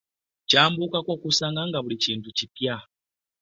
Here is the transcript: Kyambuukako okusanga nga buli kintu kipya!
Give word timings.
Kyambuukako 0.49 1.09
okusanga 1.17 1.61
nga 1.67 1.79
buli 1.83 1.97
kintu 2.03 2.29
kipya! 2.37 2.75